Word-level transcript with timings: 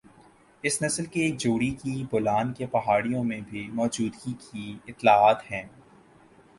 اس 0.63 0.81
نسل 0.81 1.05
کی 1.05 1.21
ایک 1.21 1.37
جوڑی 1.39 1.69
کی 1.81 2.03
بولان 2.11 2.53
کے 2.53 2.65
پہاڑیوں 2.67 3.23
میں 3.23 3.39
بھی 3.49 3.67
موجودگی 3.73 4.33
کی 4.41 4.77
اطلاعات 4.87 5.49
ہے 5.51 5.63